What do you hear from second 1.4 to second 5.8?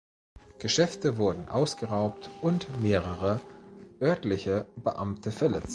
ausgeraubt und mehrere örtliche Beamte verletzt.